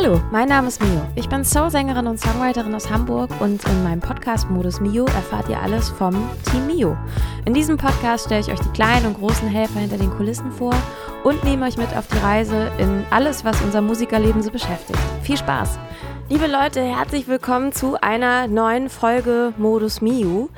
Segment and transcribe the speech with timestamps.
[0.00, 1.02] Hallo, mein Name ist Mio.
[1.16, 5.88] Ich bin Soul-Sängerin und Songwriterin aus Hamburg und in meinem Podcast-Modus Mio erfahrt ihr alles
[5.88, 6.14] vom
[6.48, 6.96] Team Mio.
[7.46, 10.72] In diesem Podcast stelle ich euch die kleinen und großen Helfer hinter den Kulissen vor
[11.24, 15.00] und nehme euch mit auf die Reise in alles, was unser Musikerleben so beschäftigt.
[15.22, 15.80] Viel Spaß!
[16.30, 20.48] Liebe Leute, herzlich willkommen zu einer neuen Folge Modus Miu.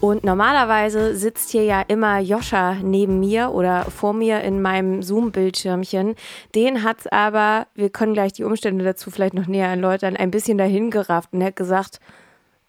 [0.00, 6.14] Und normalerweise sitzt hier ja immer Joscha neben mir oder vor mir in meinem Zoom-Bildschirmchen.
[6.54, 10.58] Den hat aber, wir können gleich die Umstände dazu vielleicht noch näher erläutern, ein bisschen
[10.58, 12.00] dahin gerafft und er hat gesagt,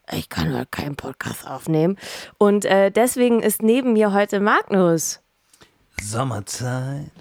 [0.09, 1.98] ich kann heute keinen Podcast aufnehmen.
[2.38, 5.20] Und äh, deswegen ist neben mir heute Magnus.
[6.02, 7.12] Sommerzeit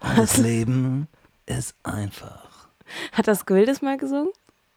[0.00, 1.08] und das Leben
[1.46, 2.68] ist einfach.
[3.12, 4.30] Hat das Gwildes mal gesungen?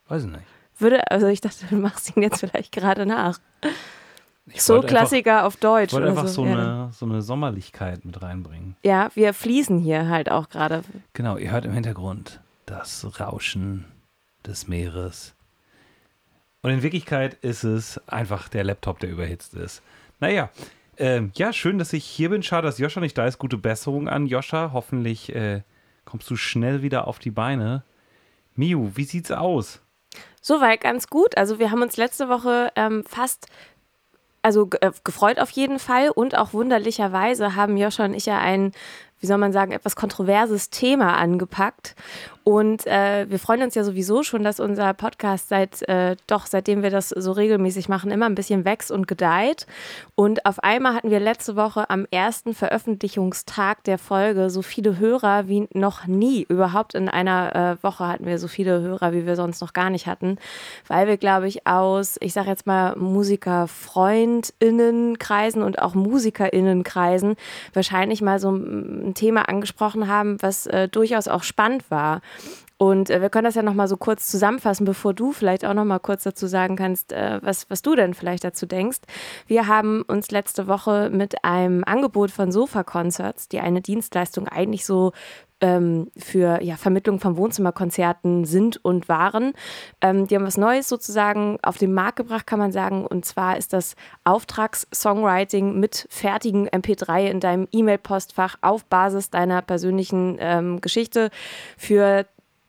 [0.07, 0.43] Weiß ich nicht.
[0.79, 3.39] Würde, also ich dachte, du machst ihn jetzt vielleicht gerade nach.
[4.55, 5.87] So Klassiker einfach, auf Deutsch.
[5.87, 8.75] Ich wollte einfach so, so, eine, so eine Sommerlichkeit mit reinbringen.
[8.83, 10.83] Ja, wir fließen hier halt auch gerade.
[11.13, 13.85] Genau, ihr hört im Hintergrund das Rauschen
[14.45, 15.33] des Meeres.
[16.61, 19.81] Und in Wirklichkeit ist es einfach der Laptop, der überhitzt ist.
[20.19, 20.49] Naja,
[20.97, 22.43] ähm, ja, schön, dass ich hier bin.
[22.43, 23.37] Schade, dass Joscha nicht da ist.
[23.39, 24.71] Gute Besserung an Joscha.
[24.73, 25.61] Hoffentlich äh,
[26.05, 27.83] kommst du schnell wieder auf die Beine.
[28.55, 29.81] Miu, wie sieht's aus?
[30.41, 31.37] Soweit ganz gut.
[31.37, 33.47] Also wir haben uns letzte Woche ähm, fast
[34.43, 38.71] also äh, gefreut auf jeden Fall und auch wunderlicherweise haben Joscha und ich ja ein
[39.23, 41.95] wie soll man sagen, etwas kontroverses Thema angepackt.
[42.43, 46.83] Und äh, wir freuen uns ja sowieso schon, dass unser Podcast seit äh, doch, seitdem
[46.83, 49.65] wir das so regelmäßig machen, immer ein bisschen wächst und gedeiht.
[50.15, 55.47] Und auf einmal hatten wir letzte Woche am ersten Veröffentlichungstag der Folge so viele Hörer
[55.47, 56.45] wie noch nie.
[56.49, 59.89] Überhaupt in einer äh, Woche hatten wir so viele Hörer, wie wir sonst noch gar
[59.89, 60.37] nicht hatten.
[60.87, 67.37] Weil wir, glaube ich, aus, ich sage jetzt mal, Musiker-FreundInnenkreisen und auch MusikerInnenkreisen
[67.73, 72.19] wahrscheinlich mal so ein Thema angesprochen haben, was äh, durchaus auch spannend war.
[72.77, 75.99] Und äh, wir können das ja nochmal so kurz zusammenfassen, bevor du vielleicht auch nochmal
[75.99, 78.99] kurz dazu sagen kannst, äh, was, was du denn vielleicht dazu denkst.
[79.47, 84.85] Wir haben uns letzte Woche mit einem Angebot von Sofa Concerts, die eine Dienstleistung eigentlich
[84.85, 85.13] so
[85.63, 89.53] ähm, für ja, Vermittlung von Wohnzimmerkonzerten sind und waren.
[90.01, 93.05] Ähm, die haben was Neues sozusagen auf den Markt gebracht, kann man sagen.
[93.05, 100.35] Und zwar ist das Auftrags-Songwriting mit fertigen MP3 in deinem E-Mail-Postfach auf Basis deiner persönlichen
[100.39, 101.29] ähm, Geschichte
[101.77, 102.25] für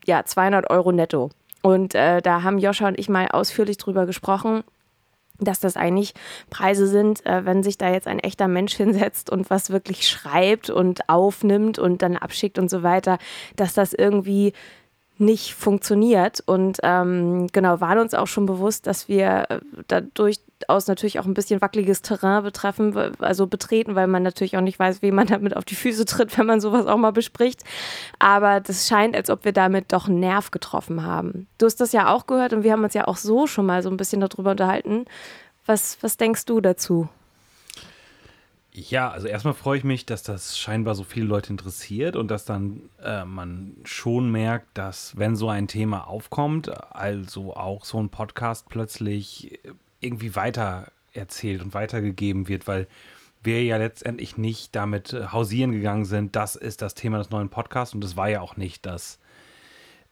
[0.06, 1.31] ja, 200 Euro netto.
[1.62, 4.62] Und äh, da haben Joscha und ich mal ausführlich drüber gesprochen
[5.38, 6.14] dass das eigentlich
[6.50, 10.70] Preise sind, äh, wenn sich da jetzt ein echter Mensch hinsetzt und was wirklich schreibt
[10.70, 13.18] und aufnimmt und dann abschickt und so weiter,
[13.56, 14.52] dass das irgendwie
[15.19, 16.42] nicht funktioniert.
[16.47, 21.25] Und ähm, genau, waren uns auch schon bewusst, dass wir äh, da durchaus natürlich auch
[21.25, 25.26] ein bisschen wackeliges Terrain betreffen, also betreten, weil man natürlich auch nicht weiß, wie man
[25.26, 27.62] damit auf die Füße tritt, wenn man sowas auch mal bespricht.
[28.19, 31.46] Aber das scheint, als ob wir damit doch einen Nerv getroffen haben.
[31.58, 33.82] Du hast das ja auch gehört und wir haben uns ja auch so schon mal
[33.82, 35.04] so ein bisschen darüber unterhalten.
[35.66, 37.08] Was, was denkst du dazu?
[38.76, 42.44] Ja, also erstmal freue ich mich, dass das scheinbar so viele Leute interessiert und dass
[42.44, 48.08] dann äh, man schon merkt, dass wenn so ein Thema aufkommt, also auch so ein
[48.08, 49.60] Podcast plötzlich
[50.00, 52.88] irgendwie weiter erzählt und weitergegeben wird, weil
[53.44, 57.50] wir ja letztendlich nicht damit äh, hausieren gegangen sind, das ist das Thema des neuen
[57.50, 59.20] Podcasts und das war ja auch nicht das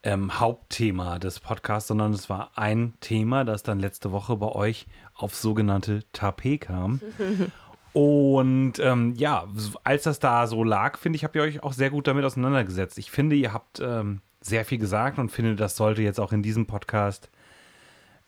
[0.04, 4.86] ähm, Hauptthema des Podcasts, sondern es war ein Thema, das dann letzte Woche bei euch
[5.14, 7.00] auf sogenannte Tapet kam.
[7.92, 9.46] Und ähm, ja,
[9.84, 12.98] als das da so lag, finde ich, habt ihr euch auch sehr gut damit auseinandergesetzt.
[12.98, 16.42] Ich finde, ihr habt ähm, sehr viel gesagt und finde, das sollte jetzt auch in
[16.42, 17.30] diesem Podcast,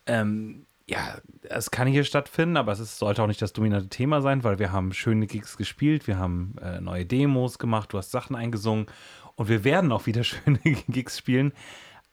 [0.07, 4.21] ähm, ja, es kann hier stattfinden, aber es ist, sollte auch nicht das dominante Thema
[4.21, 8.11] sein, weil wir haben schöne Gigs gespielt, wir haben äh, neue Demos gemacht, du hast
[8.11, 8.87] Sachen eingesungen
[9.35, 11.53] und wir werden auch wieder schöne Gigs spielen.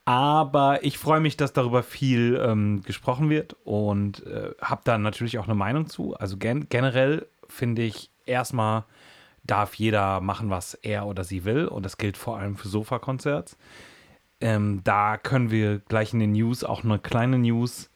[0.05, 5.37] Aber ich freue mich, dass darüber viel ähm, gesprochen wird und äh, habe da natürlich
[5.37, 6.15] auch eine Meinung zu.
[6.15, 8.85] Also gen generell finde ich, erstmal
[9.43, 11.67] darf jeder machen, was er oder sie will.
[11.67, 13.57] Und das gilt vor allem für Sofa-Konzerts.
[14.39, 17.89] Ähm, da können wir gleich in den News auch eine kleine News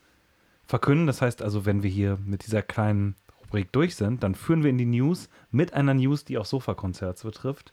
[0.66, 1.06] verkünden.
[1.06, 4.70] Das heißt also, wenn wir hier mit dieser kleinen Rubrik durch sind, dann führen wir
[4.70, 7.72] in die News mit einer News, die auch Sofa-Konzerts betrifft.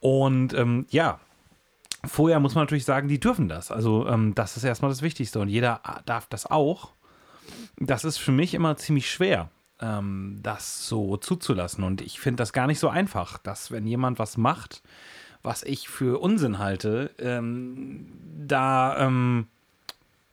[0.00, 1.20] Und ähm, ja,
[2.04, 3.70] vorher muss man natürlich sagen, die dürfen das.
[3.70, 6.92] Also ähm, das ist erstmal das Wichtigste und jeder darf das auch.
[7.78, 11.84] Das ist für mich immer ziemlich schwer, ähm, das so zuzulassen.
[11.84, 14.82] Und ich finde das gar nicht so einfach, dass wenn jemand was macht,
[15.42, 18.06] was ich für Unsinn halte, ähm,
[18.46, 19.46] da, ähm,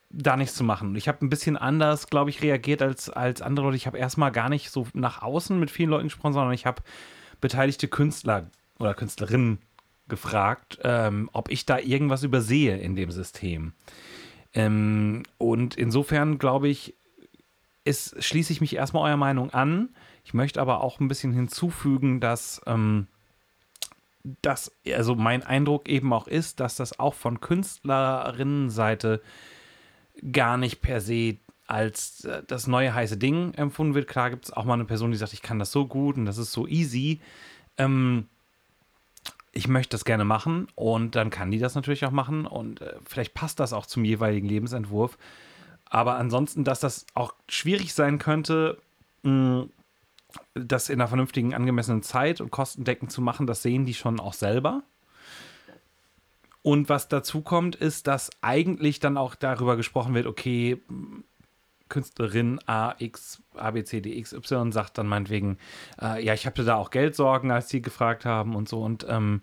[0.09, 0.95] da nichts zu machen.
[0.95, 3.77] Ich habe ein bisschen anders, glaube ich, reagiert als, als andere Leute.
[3.77, 6.81] Ich habe erstmal gar nicht so nach außen mit vielen Leuten gesprochen, sondern ich habe
[7.41, 8.47] beteiligte Künstler
[8.79, 9.59] oder Künstlerinnen
[10.07, 13.73] gefragt, ähm, ob ich da irgendwas übersehe in dem System.
[14.53, 16.95] Ähm, und insofern glaube ich,
[17.83, 19.89] ist, schließe ich mich erstmal eurer Meinung an.
[20.23, 23.07] Ich möchte aber auch ein bisschen hinzufügen, dass, ähm,
[24.41, 29.21] dass also mein Eindruck eben auch ist, dass das auch von Künstlerinnenseite
[30.31, 34.07] gar nicht per se als äh, das neue heiße Ding empfunden wird.
[34.07, 36.25] Klar gibt es auch mal eine Person, die sagt, ich kann das so gut und
[36.25, 37.19] das ist so easy.
[37.77, 38.27] Ähm,
[39.53, 42.95] ich möchte das gerne machen und dann kann die das natürlich auch machen und äh,
[43.05, 45.17] vielleicht passt das auch zum jeweiligen Lebensentwurf.
[45.91, 48.81] Aber ansonsten, dass das auch schwierig sein könnte,
[49.23, 49.65] mh,
[50.53, 54.33] das in einer vernünftigen, angemessenen Zeit und kostendeckend zu machen, das sehen die schon auch
[54.33, 54.83] selber.
[56.63, 60.81] Und was dazu kommt, ist, dass eigentlich dann auch darüber gesprochen wird, okay,
[61.89, 65.57] Künstlerin AX, ABCDXY sagt dann meinetwegen,
[66.01, 68.81] äh, ja, ich hatte da auch Geldsorgen, als sie gefragt haben und so.
[68.81, 69.41] Und ähm,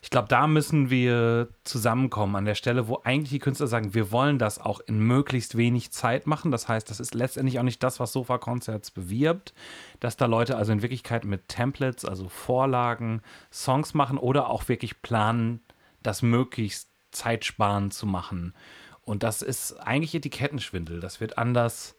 [0.00, 4.12] ich glaube, da müssen wir zusammenkommen an der Stelle, wo eigentlich die Künstler sagen, wir
[4.12, 6.50] wollen das auch in möglichst wenig Zeit machen.
[6.50, 9.54] Das heißt, das ist letztendlich auch nicht das, was Sofa Concerts bewirbt,
[10.00, 13.22] dass da Leute also in Wirklichkeit mit Templates, also Vorlagen,
[13.52, 15.60] Songs machen oder auch wirklich planen,
[16.02, 18.54] das möglichst zeitsparend zu machen.
[19.02, 21.00] Und das ist eigentlich Etikettenschwindel.
[21.00, 21.97] Das wird anders,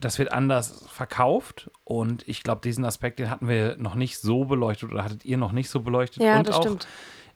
[0.00, 1.70] das wird anders verkauft.
[1.84, 5.36] Und ich glaube, diesen Aspekt, den hatten wir noch nicht so beleuchtet oder hattet ihr
[5.36, 6.22] noch nicht so beleuchtet.
[6.22, 6.86] Ja, und das auch, stimmt.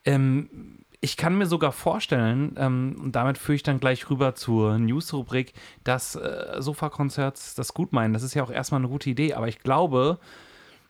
[0.04, 4.78] Ähm, ich kann mir sogar vorstellen, ähm, und damit führe ich dann gleich rüber zur
[4.78, 8.12] News-Rubrik, dass äh, Sofa-Konzerts das gut meinen.
[8.12, 10.18] Das ist ja auch erstmal eine gute Idee, aber ich glaube,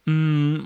[0.06, 0.64] mh,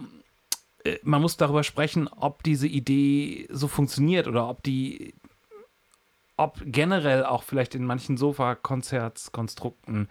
[0.84, 5.14] äh, man muss darüber sprechen, ob diese Idee so funktioniert oder ob die
[6.36, 10.08] ob generell auch vielleicht in manchen Sofa-Konzertskonstrukten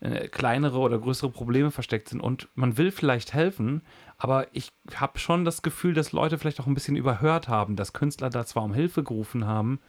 [0.00, 3.82] äh, kleinere oder größere Probleme versteckt sind und man will vielleicht helfen,
[4.18, 7.92] aber ich habe schon das Gefühl, dass Leute vielleicht auch ein bisschen überhört haben, dass
[7.92, 9.80] Künstler da zwar um Hilfe gerufen haben,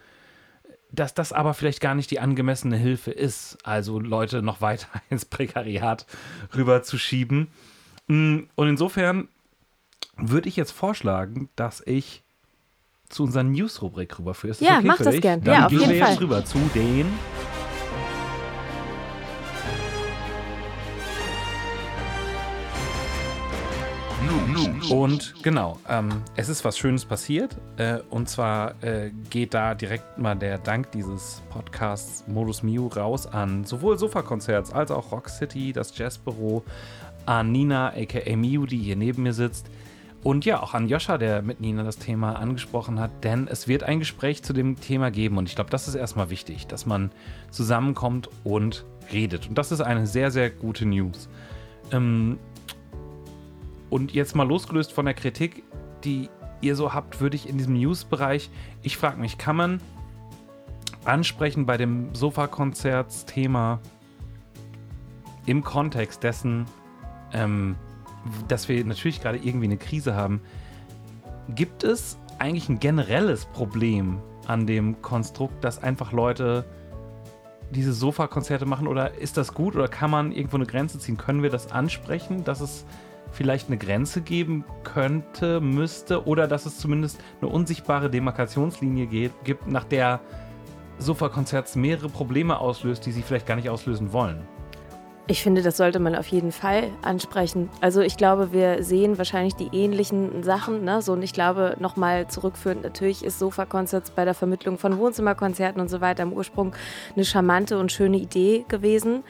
[0.91, 5.25] dass das aber vielleicht gar nicht die angemessene Hilfe ist, also Leute noch weiter ins
[5.25, 6.05] Prekariat
[6.55, 7.47] rüberzuschieben.
[8.07, 9.27] Mm, und insofern
[10.15, 12.23] würde ich jetzt vorschlagen, dass ich
[13.09, 14.51] zu unserer News-Rubrik rüberführe.
[14.51, 15.41] Ist Ja, okay mach das gern.
[15.41, 16.11] Dann Ja, auf gehen jeden wir Fall.
[16.11, 17.07] jetzt rüber zu den
[24.89, 27.57] Und genau, ähm, es ist was Schönes passiert.
[27.77, 33.27] Äh, und zwar äh, geht da direkt mal der Dank dieses Podcasts Modus Mio raus
[33.27, 36.63] an sowohl Sofa-Konzerts als auch Rock City, das Jazzbüro,
[37.25, 39.69] an Nina, aka Miu, die hier neben mir sitzt.
[40.23, 43.83] Und ja, auch an Joscha, der mit Nina das Thema angesprochen hat, denn es wird
[43.83, 45.37] ein Gespräch zu dem Thema geben.
[45.37, 47.11] Und ich glaube, das ist erstmal wichtig, dass man
[47.51, 49.47] zusammenkommt und redet.
[49.47, 51.29] Und das ist eine sehr, sehr gute News.
[51.91, 52.39] Ähm,
[53.89, 55.63] und jetzt mal losgelöst von der Kritik,
[56.03, 56.29] die
[56.61, 58.49] ihr so habt, würde ich in diesem News-Bereich,
[58.81, 59.81] ich frage mich, kann man
[61.05, 63.79] ansprechen bei dem Sofa-Konzerts-Thema
[65.45, 66.65] im Kontext dessen,
[67.31, 67.75] ähm,
[68.47, 70.41] dass wir natürlich gerade irgendwie eine Krise haben,
[71.49, 76.65] gibt es eigentlich ein generelles Problem an dem Konstrukt, dass einfach Leute
[77.71, 81.17] diese Sofa-Konzerte machen oder ist das gut oder kann man irgendwo eine Grenze ziehen?
[81.17, 82.85] Können wir das ansprechen, dass es
[83.37, 89.05] vielleicht eine Grenze geben könnte, müsste oder dass es zumindest eine unsichtbare Demarkationslinie
[89.43, 90.19] gibt, nach der
[90.97, 94.41] Sofa-Konzerts mehrere Probleme auslöst, die sie vielleicht gar nicht auslösen wollen?
[95.29, 97.69] Ich finde, das sollte man auf jeden Fall ansprechen.
[97.81, 100.85] Also ich glaube, wir sehen wahrscheinlich die ähnlichen Sachen.
[100.85, 101.01] Ne?
[101.01, 105.89] So, und ich glaube, nochmal zurückführend, natürlich ist Sofa-Concerts bei der Vermittlung von Wohnzimmerkonzerten und
[105.89, 106.73] so weiter im Ursprung
[107.13, 109.23] eine charmante und schöne Idee gewesen.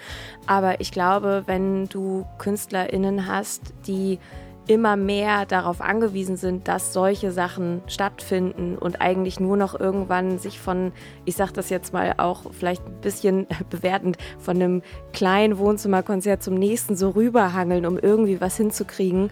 [0.46, 4.20] Aber ich glaube, wenn du KünstlerInnen hast, die
[4.68, 10.60] immer mehr darauf angewiesen sind, dass solche Sachen stattfinden und eigentlich nur noch irgendwann sich
[10.60, 10.92] von,
[11.26, 14.82] ich sag das jetzt mal auch vielleicht ein bisschen bewertend, von einem
[15.14, 19.30] kleinen Wohnzimmerkonzert zum nächsten so rüberhangeln, um irgendwie was hinzukriegen,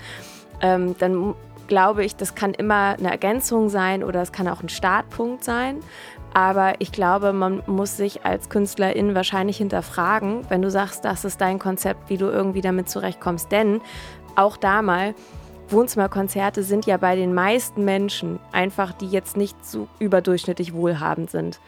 [0.61, 1.35] ähm, dann
[1.67, 5.79] glaube ich, das kann immer eine Ergänzung sein oder es kann auch ein Startpunkt sein.
[6.33, 11.39] Aber ich glaube, man muss sich als Künstlerin wahrscheinlich hinterfragen, wenn du sagst, das ist
[11.39, 13.51] dein Konzept, wie du irgendwie damit zurechtkommst.
[13.53, 13.79] Denn
[14.35, 15.15] auch da mal,
[15.69, 21.59] Wohnzimmerkonzerte sind ja bei den meisten Menschen einfach, die jetzt nicht so überdurchschnittlich wohlhabend sind,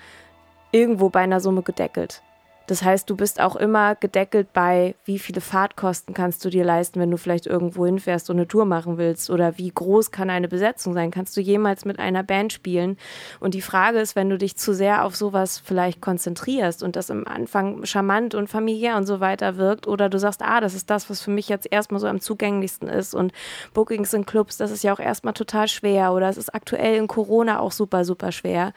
[0.72, 2.22] irgendwo bei einer Summe gedeckelt.
[2.68, 7.00] Das heißt, du bist auch immer gedeckelt bei, wie viele Fahrtkosten kannst du dir leisten,
[7.00, 10.50] wenn du vielleicht irgendwo hinfährst und eine Tour machen willst oder wie groß kann eine
[10.50, 11.10] Besetzung sein?
[11.10, 12.98] Kannst du jemals mit einer Band spielen?
[13.40, 17.10] Und die Frage ist, wenn du dich zu sehr auf sowas vielleicht konzentrierst und das
[17.10, 20.90] am Anfang charmant und familiär und so weiter wirkt oder du sagst, ah, das ist
[20.90, 23.32] das, was für mich jetzt erstmal so am zugänglichsten ist und
[23.74, 27.08] Bookings in Clubs, das ist ja auch erstmal total schwer oder es ist aktuell in
[27.08, 28.74] Corona auch super, super schwer.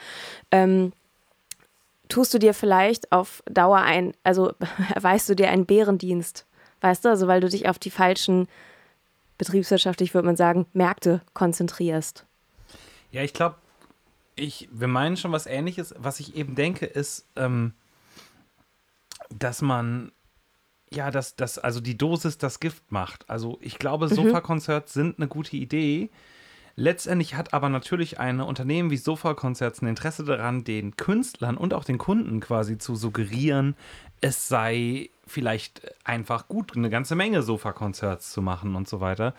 [0.53, 0.93] Ähm,
[2.11, 4.53] tust du dir vielleicht auf Dauer ein, also
[4.95, 6.47] erweist du dir einen Bärendienst,
[6.83, 8.49] weißt du, also weil du dich auf die falschen,
[9.39, 12.27] betriebswirtschaftlich würde man sagen, Märkte konzentrierst.
[13.11, 13.57] Ja, ich glaube,
[14.37, 15.95] ich, wir meinen schon was ähnliches.
[15.99, 17.75] Was ich eben denke, ist, ähm,
[19.31, 20.13] dass man,
[20.91, 23.29] ja, dass, dass also die Dosis das Gift macht.
[23.29, 24.15] Also ich glaube, mhm.
[24.15, 26.11] Sofa-Konzerts sind eine gute Idee.
[26.81, 31.85] Letztendlich hat aber natürlich ein Unternehmen wie Sofa-Konzerts ein Interesse daran, den Künstlern und auch
[31.85, 33.77] den Kunden quasi zu suggerieren,
[34.23, 39.35] es sei vielleicht einfach gut, eine ganze Menge Sofa-Konzerts zu machen und so weiter.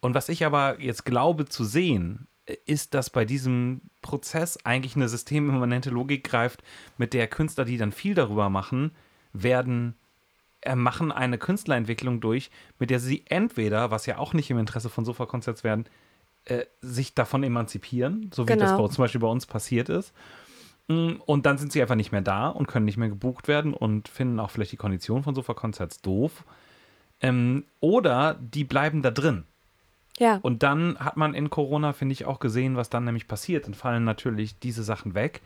[0.00, 2.26] Und was ich aber jetzt glaube zu sehen,
[2.66, 6.62] ist, dass bei diesem Prozess eigentlich eine systemimmanente Logik greift,
[6.98, 8.90] mit der Künstler, die dann viel darüber machen,
[9.32, 9.94] werden
[10.60, 14.90] äh, machen eine Künstlerentwicklung durch, mit der sie entweder, was ja auch nicht im Interesse
[14.90, 15.86] von Sofa-Konzerts werden,
[16.46, 18.64] äh, sich davon emanzipieren, so wie genau.
[18.64, 20.12] das bei, zum Beispiel bei uns passiert ist.
[20.88, 23.72] Mm, und dann sind sie einfach nicht mehr da und können nicht mehr gebucht werden
[23.74, 26.44] und finden auch vielleicht die Kondition von Sofa-Konzerts doof.
[27.20, 29.44] Ähm, oder die bleiben da drin.
[30.18, 30.38] Ja.
[30.42, 33.66] Und dann hat man in Corona, finde ich, auch gesehen, was dann nämlich passiert.
[33.66, 35.40] Dann fallen natürlich diese Sachen weg.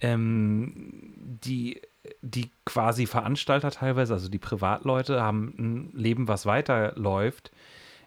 [0.00, 1.80] Ähm, die,
[2.20, 7.52] die quasi Veranstalter teilweise, also die Privatleute, haben ein Leben, was weiterläuft.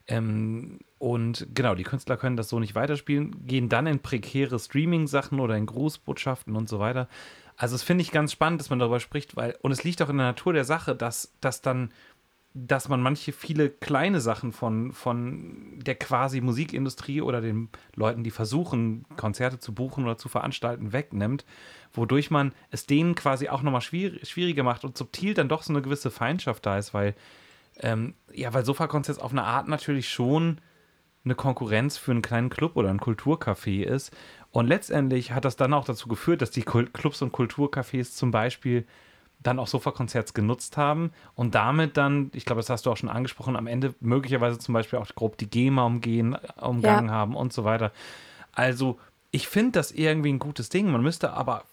[0.07, 5.39] Ähm, und genau, die Künstler können das so nicht weiterspielen, gehen dann in prekäre Streaming-Sachen
[5.39, 7.07] oder in Grußbotschaften und so weiter.
[7.57, 10.09] Also, das finde ich ganz spannend, dass man darüber spricht, weil, und es liegt auch
[10.09, 11.91] in der Natur der Sache, dass, dass dann,
[12.55, 18.31] dass man manche viele kleine Sachen von, von der quasi Musikindustrie oder den Leuten, die
[18.31, 21.45] versuchen, Konzerte zu buchen oder zu veranstalten, wegnimmt,
[21.93, 25.71] wodurch man es denen quasi auch nochmal schwierig, schwieriger macht und subtil dann doch so
[25.71, 27.13] eine gewisse Feindschaft da ist, weil,
[27.77, 30.61] ähm, ja, weil Sofa-Konzerts auf eine Art natürlich schon
[31.25, 34.15] eine Konkurrenz für einen kleinen Club oder ein Kulturcafé ist.
[34.51, 38.85] Und letztendlich hat das dann auch dazu geführt, dass die Clubs und Kulturcafés zum Beispiel
[39.43, 43.09] dann auch Sofakonzerts genutzt haben und damit dann, ich glaube, das hast du auch schon
[43.09, 47.13] angesprochen, am Ende möglicherweise zum Beispiel auch grob die GEMA umgehen, umgangen ja.
[47.13, 47.91] haben und so weiter.
[48.53, 48.97] Also,
[49.31, 50.89] ich finde das irgendwie ein gutes Ding.
[50.89, 51.63] Man müsste aber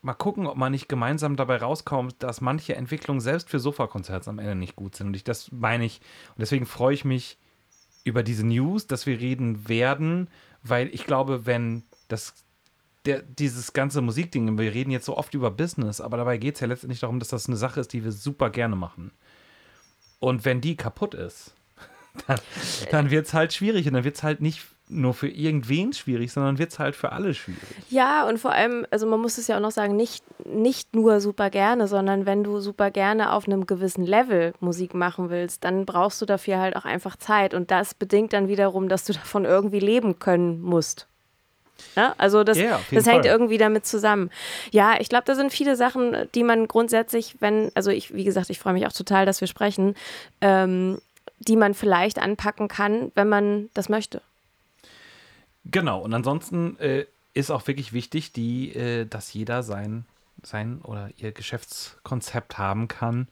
[0.00, 4.38] mal gucken, ob man nicht gemeinsam dabei rauskommt, dass manche Entwicklungen selbst für Sofakonzerts am
[4.38, 5.08] Ende nicht gut sind.
[5.08, 6.00] Und ich, das meine ich,
[6.36, 7.38] und deswegen freue ich mich
[8.04, 10.28] über diese News, dass wir reden werden,
[10.62, 12.34] weil ich glaube, wenn das
[13.06, 16.60] der, dieses ganze Musikding, wir reden jetzt so oft über Business, aber dabei geht es
[16.60, 19.10] ja letztendlich darum, dass das eine Sache ist, die wir super gerne machen.
[20.20, 21.54] Und wenn die kaputt ist,
[22.26, 22.40] dann,
[22.90, 26.32] dann wird es halt schwierig und dann wird es halt nicht nur für irgendwen schwierig,
[26.32, 27.62] sondern wird es halt für alle schwierig.
[27.88, 31.20] Ja, und vor allem, also man muss es ja auch noch sagen, nicht, nicht nur
[31.20, 35.86] super gerne, sondern wenn du super gerne auf einem gewissen Level Musik machen willst, dann
[35.86, 37.54] brauchst du dafür halt auch einfach Zeit.
[37.54, 41.06] Und das bedingt dann wiederum, dass du davon irgendwie leben können musst.
[41.96, 43.32] Ja, also das, yeah, das hängt Fall.
[43.32, 44.30] irgendwie damit zusammen.
[44.70, 48.50] Ja, ich glaube, da sind viele Sachen, die man grundsätzlich, wenn, also ich, wie gesagt,
[48.50, 49.94] ich freue mich auch total, dass wir sprechen,
[50.40, 50.98] ähm,
[51.40, 54.22] die man vielleicht anpacken kann, wenn man das möchte.
[55.64, 60.04] Genau, und ansonsten äh, ist auch wirklich wichtig, die, äh, dass jeder sein,
[60.42, 63.28] sein oder ihr Geschäftskonzept haben kann.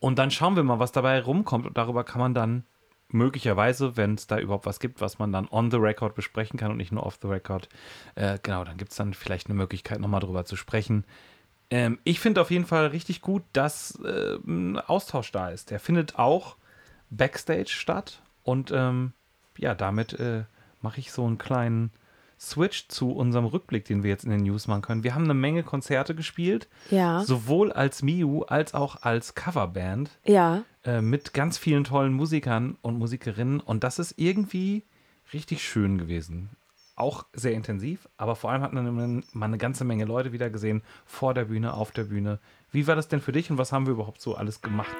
[0.00, 1.66] Und dann schauen wir mal, was dabei rumkommt.
[1.66, 2.64] Und darüber kann man dann
[3.08, 6.72] möglicherweise, wenn es da überhaupt was gibt, was man dann on the record besprechen kann
[6.72, 7.68] und nicht nur off the record,
[8.16, 11.04] äh, genau, dann gibt es dann vielleicht eine Möglichkeit, nochmal drüber zu sprechen.
[11.70, 15.70] Ähm, ich finde auf jeden Fall richtig gut, dass äh, ein Austausch da ist.
[15.70, 16.56] Der findet auch
[17.10, 19.12] backstage statt und ähm,
[19.56, 20.44] ja, damit äh,
[20.84, 21.90] mache ich so einen kleinen
[22.38, 25.02] Switch zu unserem Rückblick, den wir jetzt in den News machen können.
[25.02, 26.68] Wir haben eine Menge Konzerte gespielt.
[26.90, 27.24] Ja.
[27.24, 30.10] Sowohl als Miu als auch als Coverband.
[30.24, 30.62] Ja.
[30.84, 33.60] Äh, mit ganz vielen tollen Musikern und Musikerinnen.
[33.60, 34.84] Und das ist irgendwie
[35.32, 36.50] richtig schön gewesen.
[36.96, 40.82] Auch sehr intensiv, aber vor allem hat man mal eine ganze Menge Leute wieder gesehen.
[41.06, 42.38] Vor der Bühne, auf der Bühne.
[42.70, 44.94] Wie war das denn für dich und was haben wir überhaupt so alles gemacht?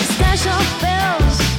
[0.00, 1.51] Special Bills.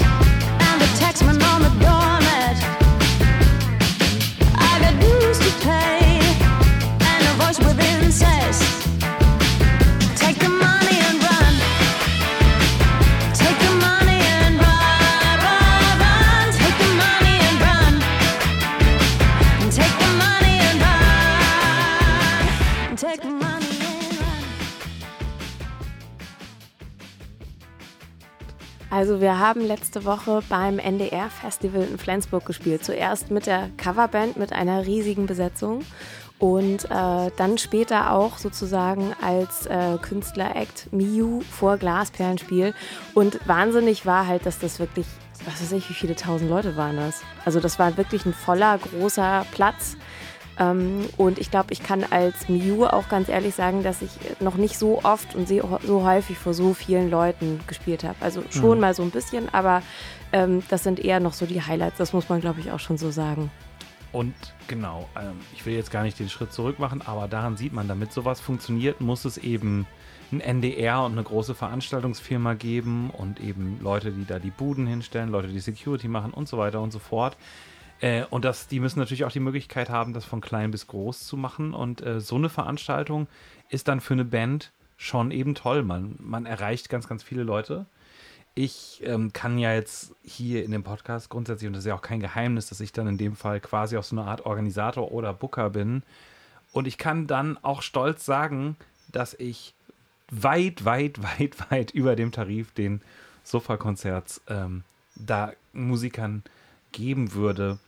[29.04, 32.86] Also wir haben letzte Woche beim NDR Festival in Flensburg gespielt.
[32.86, 35.82] Zuerst mit der Coverband mit einer riesigen Besetzung
[36.40, 42.74] und äh, dann später auch sozusagen als äh, Künstler-Act Miu vor Glasperlenspiel.
[43.14, 45.06] Und wahnsinnig war halt, dass das wirklich,
[45.44, 47.24] was weiß ich, wie viele tausend Leute waren das?
[47.44, 49.98] Also das war wirklich ein voller, großer Platz.
[50.60, 54.56] Ähm, und ich glaube, ich kann als Miu auch ganz ehrlich sagen, dass ich noch
[54.56, 58.16] nicht so oft und so häufig vor so vielen Leuten gespielt habe.
[58.22, 58.82] Also schon mhm.
[58.82, 59.82] mal so ein bisschen, aber
[60.32, 61.98] ähm, das sind eher noch so die Highlights.
[61.98, 63.52] Das muss man, glaube ich, auch schon so sagen.
[64.12, 64.36] Und
[64.68, 67.88] genau, ähm, ich will jetzt gar nicht den Schritt zurück machen, aber daran sieht man,
[67.88, 69.88] damit sowas funktioniert, muss es eben
[70.32, 75.30] ein NDR und eine große Veranstaltungsfirma geben und eben Leute, die da die Buden hinstellen,
[75.30, 77.38] Leute, die Security machen und so weiter und so fort.
[78.04, 81.26] Äh, und das, die müssen natürlich auch die Möglichkeit haben, das von klein bis groß
[81.26, 81.74] zu machen.
[81.74, 83.28] Und äh, so eine Veranstaltung
[83.70, 85.84] ist dann für eine Band schon eben toll.
[85.84, 87.86] Man, man erreicht ganz, ganz viele Leute
[88.56, 92.02] ich ähm, kann ja jetzt hier in dem Podcast grundsätzlich, und das ist ja auch
[92.02, 95.34] kein Geheimnis, dass ich dann in dem Fall quasi auch so eine Art Organisator oder
[95.34, 96.04] Booker bin.
[96.72, 98.76] Und ich kann dann auch stolz sagen,
[99.12, 99.74] dass ich
[100.30, 103.02] weit, weit, weit, weit über dem Tarif den
[103.44, 104.84] Sofa-Konzerts ähm,
[105.16, 106.44] da Musikern
[106.92, 107.80] geben würde.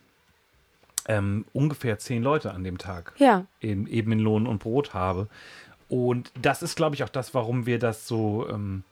[1.08, 3.46] Ähm, ungefähr zehn Leute an dem Tag ja.
[3.62, 5.28] eben, eben in Lohn und Brot habe.
[5.88, 8.84] Und das ist, glaube ich, auch das, warum wir das so ähm,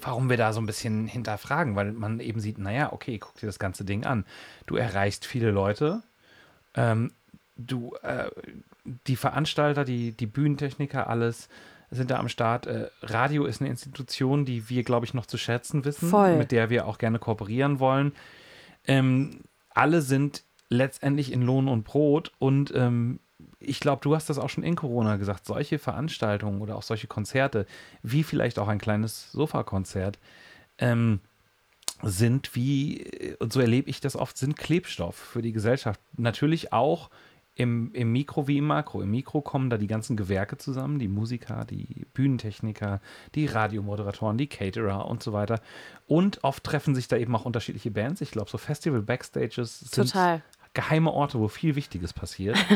[0.00, 3.46] warum wir da so ein bisschen hinterfragen, weil man eben sieht, naja, okay, guck dir
[3.46, 4.24] das ganze Ding an.
[4.66, 6.02] Du erreichst viele Leute,
[6.74, 7.12] ähm,
[7.56, 8.30] du, äh,
[9.06, 11.48] die Veranstalter, die, die Bühnentechniker, alles
[11.90, 12.66] sind da am Start.
[12.66, 16.36] Äh, Radio ist eine Institution, die wir, glaube ich, noch zu schätzen wissen, Voll.
[16.36, 18.12] mit der wir auch gerne kooperieren wollen.
[18.86, 23.20] Ähm, alle sind letztendlich in Lohn und Brot und ähm,
[23.58, 27.06] ich glaube, du hast das auch schon in Corona gesagt, solche Veranstaltungen oder auch solche
[27.06, 27.66] Konzerte,
[28.02, 30.18] wie vielleicht auch ein kleines Sofakonzert,
[30.78, 31.20] ähm,
[32.02, 36.00] sind wie, und so erlebe ich das oft, sind Klebstoff für die Gesellschaft.
[36.16, 37.10] Natürlich auch
[37.54, 39.00] im, im Mikro wie im Makro.
[39.00, 43.00] Im Mikro kommen da die ganzen Gewerke zusammen, die Musiker, die Bühnentechniker,
[43.34, 45.60] die Radiomoderatoren, die Caterer und so weiter.
[46.06, 48.20] Und oft treffen sich da eben auch unterschiedliche Bands.
[48.20, 50.42] Ich glaube, so Festival-Backstages sind Total.
[50.76, 52.56] Geheime Orte, wo viel Wichtiges passiert.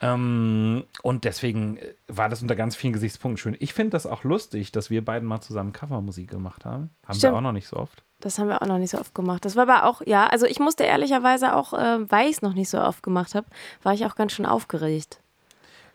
[0.00, 3.56] Ähm, und deswegen äh, war das unter ganz vielen Gesichtspunkten schön.
[3.60, 6.90] Ich finde das auch lustig, dass wir beiden mal zusammen Covermusik gemacht haben.
[7.06, 7.32] Haben Stimmt.
[7.32, 8.02] wir auch noch nicht so oft.
[8.20, 9.44] Das haben wir auch noch nicht so oft gemacht.
[9.44, 12.54] Das war aber auch, ja, also ich musste ehrlicherweise auch, äh, weil ich es noch
[12.54, 13.46] nicht so oft gemacht habe,
[13.82, 15.20] war ich auch ganz schön aufgeregt.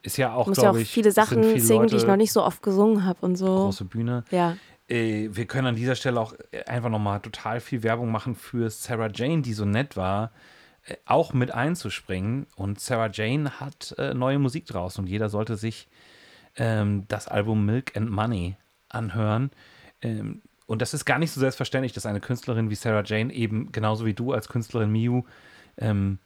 [0.01, 2.31] Ist ja auch, glaube ja ich, viele Sachen viele singen, Leute, die ich noch nicht
[2.31, 3.45] so oft gesungen habe und so.
[3.45, 4.23] Große Bühne.
[4.31, 4.55] Ja.
[4.87, 6.33] Äh, wir können an dieser Stelle auch
[6.67, 10.58] einfach nochmal total viel Werbung machen für Sarah Jane, die so nett war, äh,
[11.05, 12.47] auch mit einzuspringen.
[12.55, 15.87] Und Sarah Jane hat äh, neue Musik draußen und jeder sollte sich
[16.55, 18.55] ähm, das Album Milk and Money
[18.89, 19.51] anhören.
[20.01, 23.71] Ähm, und das ist gar nicht so selbstverständlich, dass eine Künstlerin wie Sarah Jane eben
[23.71, 25.23] genauso wie du als Künstlerin Miu
[25.77, 26.19] ähm,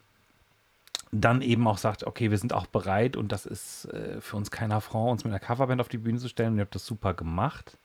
[1.12, 4.50] dann eben auch sagt, okay, wir sind auch bereit und das ist äh, für uns
[4.50, 6.52] kein Affront, uns mit einer Coverband auf die Bühne zu stellen.
[6.52, 7.78] Und ihr habt das super gemacht.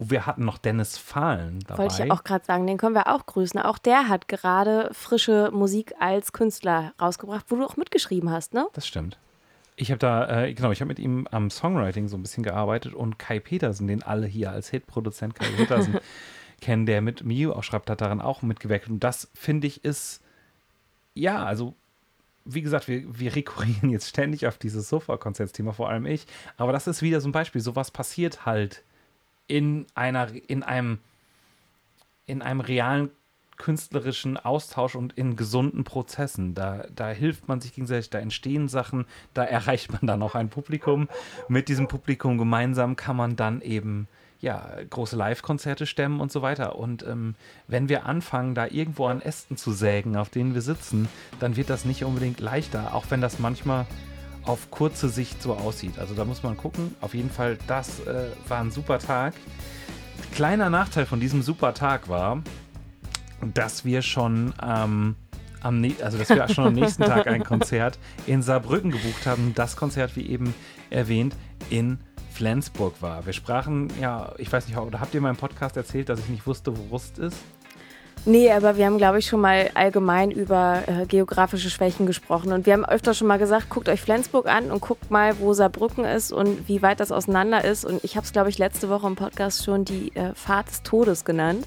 [0.00, 1.82] Wir hatten noch Dennis Fahlen dabei.
[1.82, 3.60] Wollte ich auch gerade sagen, den können wir auch grüßen.
[3.60, 8.68] Auch der hat gerade frische Musik als Künstler rausgebracht, wo du auch mitgeschrieben hast, ne?
[8.74, 9.18] Das stimmt.
[9.74, 12.94] Ich habe da, äh, genau, ich habe mit ihm am Songwriting so ein bisschen gearbeitet
[12.94, 15.98] und Kai Petersen, den alle hier als Hitproduzent Kai Petersen
[16.60, 18.88] kennen, der mit Miu auch schreibt, hat daran auch mitgewirkt.
[18.88, 20.20] Und das finde ich ist,
[21.14, 21.74] ja, also
[22.44, 26.26] wie gesagt, wir, wir rekurrieren jetzt ständig auf dieses Sofa-Konzertsthema, vor allem ich.
[26.56, 27.60] Aber das ist wieder so ein Beispiel.
[27.60, 28.82] Sowas passiert halt
[29.48, 30.98] in einer, in einem,
[32.26, 33.10] in einem realen
[33.56, 36.54] künstlerischen Austausch und in gesunden Prozessen.
[36.54, 40.48] Da, da hilft man sich gegenseitig, da entstehen Sachen, da erreicht man dann auch ein
[40.48, 41.08] Publikum.
[41.48, 44.06] Mit diesem Publikum gemeinsam kann man dann eben
[44.40, 46.76] ja, große Live-Konzerte stemmen und so weiter.
[46.76, 47.34] Und ähm,
[47.66, 51.08] wenn wir anfangen, da irgendwo an Ästen zu sägen, auf denen wir sitzen,
[51.40, 53.86] dann wird das nicht unbedingt leichter, auch wenn das manchmal
[54.48, 55.98] auf kurze Sicht so aussieht.
[55.98, 56.94] Also da muss man gucken.
[57.00, 59.34] Auf jeden Fall, das äh, war ein super Tag.
[60.34, 62.42] Kleiner Nachteil von diesem super Tag war,
[63.54, 65.16] dass wir schon ähm,
[65.60, 69.52] am, also dass wir schon am nächsten Tag ein Konzert in Saarbrücken gebucht haben.
[69.54, 70.54] Das Konzert, wie eben
[70.88, 71.36] erwähnt,
[71.68, 71.98] in
[72.32, 73.26] Flensburg war.
[73.26, 76.28] Wir sprachen, ja, ich weiß nicht, oder habt ihr in meinem Podcast erzählt, dass ich
[76.28, 77.36] nicht wusste, wo Rust ist?
[78.24, 82.52] Nee, aber wir haben, glaube ich, schon mal allgemein über äh, geografische Schwächen gesprochen.
[82.52, 85.54] Und wir haben öfter schon mal gesagt, guckt euch Flensburg an und guckt mal, wo
[85.54, 87.84] Saarbrücken ist und wie weit das auseinander ist.
[87.84, 90.82] Und ich habe es, glaube ich, letzte Woche im Podcast schon die äh, Fahrt des
[90.82, 91.66] Todes genannt.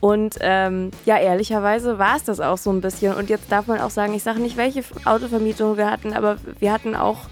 [0.00, 3.14] Und ähm, ja, ehrlicherweise war es das auch so ein bisschen.
[3.14, 6.72] Und jetzt darf man auch sagen, ich sage nicht, welche Autovermietung wir hatten, aber wir
[6.72, 7.26] hatten auch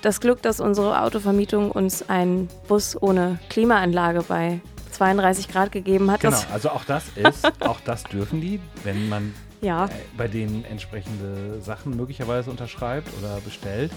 [0.00, 4.60] das Glück, dass unsere Autovermietung uns einen Bus ohne Klimaanlage bei
[4.94, 6.20] 32 Grad gegeben hat.
[6.20, 9.86] Genau, also auch das ist, auch das dürfen die, wenn man ja.
[9.86, 13.90] äh, bei denen entsprechende Sachen möglicherweise unterschreibt oder bestellt.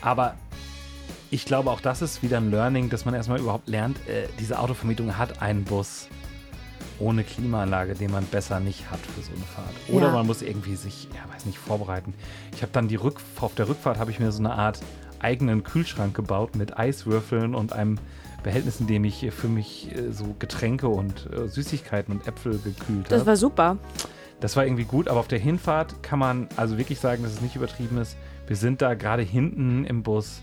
[0.00, 0.34] Aber
[1.30, 4.58] ich glaube, auch das ist wieder ein Learning, dass man erstmal überhaupt lernt, äh, diese
[4.58, 6.08] Autovermietung hat einen Bus
[6.98, 9.74] ohne Klimaanlage, den man besser nicht hat für so eine Fahrt.
[9.88, 10.12] Oder Ja.
[10.12, 12.14] man muss irgendwie sich, ja, weiß nicht, vorbereiten.
[12.54, 14.80] Ich habe dann die Rück auf der Rückfahrt habe ich mir so eine Art
[15.18, 17.98] eigenen Kühlschrank gebaut mit Eiswürfeln und einem
[18.42, 23.06] Behältnis, in dem ich für mich äh, so Getränke und äh, Süßigkeiten und Äpfel gekühlt
[23.10, 23.26] Das habe.
[23.30, 23.76] war super.
[24.40, 27.40] Das war irgendwie gut, aber auf der Hinfahrt kann man also wirklich sagen, dass es
[27.42, 28.16] nicht übertrieben ist.
[28.46, 30.40] Wir sind da gerade hinten im Bus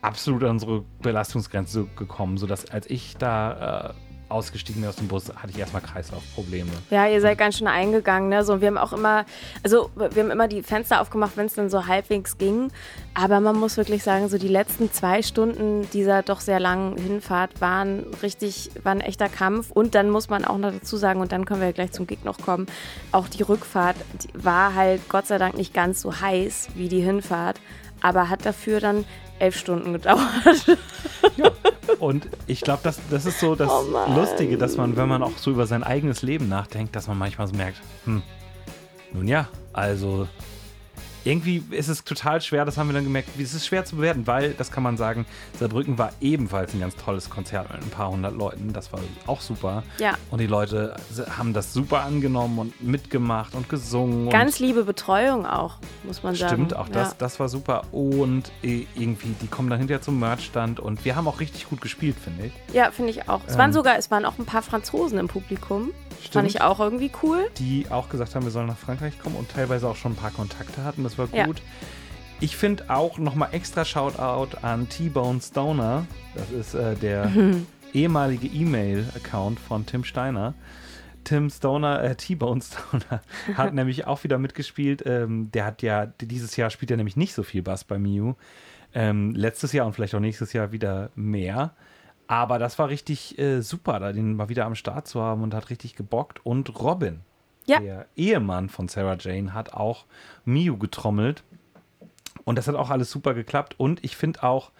[0.00, 5.28] absolut an unsere Belastungsgrenze gekommen, sodass als ich da äh, ausgestiegen bin aus dem Bus,
[5.28, 6.70] hatte ich erstmal Kreislaufprobleme.
[6.90, 8.44] Ja, ihr seid ganz schön eingegangen, ne?
[8.44, 9.24] So, wir haben auch immer,
[9.62, 12.70] also wir haben immer die Fenster aufgemacht, wenn es dann so halbwegs ging.
[13.14, 17.60] Aber man muss wirklich sagen, so die letzten zwei Stunden dieser doch sehr langen Hinfahrt
[17.60, 19.70] waren richtig, war ein echter Kampf.
[19.70, 22.24] Und dann muss man auch noch dazu sagen, und dann können wir gleich zum Gig
[22.24, 22.66] noch kommen,
[23.12, 27.00] auch die Rückfahrt die war halt Gott sei Dank nicht ganz so heiß wie die
[27.00, 27.60] Hinfahrt,
[28.00, 29.04] aber hat dafür dann
[29.38, 30.78] elf Stunden gedauert.
[31.98, 34.14] Und ich glaube, das, das ist so das Oh.
[34.14, 37.46] Lustige, dass man, wenn man auch so über sein eigenes Leben nachdenkt, dass man manchmal
[37.46, 38.22] so merkt, hm,
[39.12, 40.26] nun ja, also
[41.24, 44.26] irgendwie ist es total schwer, das haben wir dann gemerkt, es ist schwer zu bewerten,
[44.26, 45.26] weil, das kann man sagen,
[45.58, 49.40] Saarbrücken war ebenfalls ein ganz tolles Konzert mit ein paar hundert Leuten, das war auch
[49.40, 49.82] super.
[49.98, 50.14] Ja.
[50.30, 50.96] Und die Leute
[51.38, 54.30] haben das super angenommen und mitgemacht und gesungen.
[54.30, 56.54] Ganz liebe Betreuung auch, muss man und sagen.
[56.54, 57.14] Stimmt, auch das, Ja.
[57.18, 57.82] das war super.
[57.92, 61.80] Und äh, irgendwie, die kommen dann hinterher zum Merchstand und wir haben auch richtig gut
[61.80, 62.52] gespielt, finde ich.
[62.74, 63.40] Ja, finde ich auch.
[63.46, 63.74] Es waren Ähm.
[63.74, 65.90] sogar, es waren auch ein paar Franzosen im Publikum.
[66.20, 66.34] Stimmt.
[66.34, 67.50] Fand ich auch irgendwie cool.
[67.58, 70.30] die auch gesagt haben, wir sollen nach Frankreich kommen und teilweise auch schon ein paar
[70.30, 71.02] Kontakte hatten.
[71.02, 71.46] Das war Ja.
[71.46, 71.62] gut.
[72.40, 76.06] Ich finde auch nochmal extra Shoutout an T-Bone Stoner.
[76.34, 77.30] Das ist äh, der
[77.94, 80.54] ehemalige E-Mail-Account von Tim Steiner.
[81.24, 83.22] Tim Stoner, äh, T-Bone Stoner,
[83.56, 85.04] hat nämlich auch wieder mitgespielt.
[85.06, 88.34] Ähm, der hat ja, dieses Jahr spielt er nämlich nicht so viel Bass bei Miu.
[88.94, 91.74] Ähm, letztes Jahr und vielleicht auch nächstes Jahr wieder mehr.
[92.26, 95.54] Aber das war richtig äh, super, da den mal wieder am Start zu haben und
[95.54, 96.44] hat richtig gebockt.
[96.44, 97.20] Und Robin,
[97.66, 97.80] Ja.
[97.80, 100.04] der Ehemann von Sarah Jane, hat auch
[100.44, 101.42] Miu getrommelt.
[102.44, 103.74] Und das hat auch alles super geklappt.
[103.78, 104.70] Und ich finde auch,